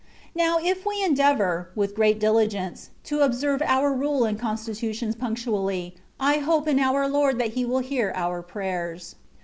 Now 0.33 0.57
if 0.59 0.83
we 0.83 1.03
endeavour, 1.03 1.69
with 1.75 1.93
great 1.93 2.19
diUgence, 2.19 2.89
to 3.03 3.19
observe 3.19 3.61
our 3.61 3.93
Rule 3.93 4.23
and 4.25 4.39
Constitutions 4.39 5.13
punctually, 5.15 5.93
I 6.19 6.37
hope 6.39 6.67
in 6.67 6.79
our 6.79 7.07
Lord 7.07 7.37
that 7.37 7.49
He 7.53 7.65
will 7.65 7.81
hear 7.85 8.11
our 8.15 8.41
prayers. 8.41 9.13